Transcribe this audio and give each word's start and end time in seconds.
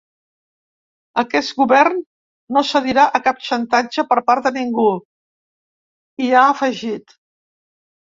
Aquest 1.23 1.53
govern 1.59 1.99
no 2.57 2.65
cedirà 2.71 3.05
a 3.05 3.23
cap 3.29 3.45
xantatge 3.51 4.09
per 4.15 4.19
part 4.33 4.51
de 4.51 4.55
ningú, 4.59 4.89
hi 6.27 6.35
ha 6.43 6.51
afegit. 6.59 7.21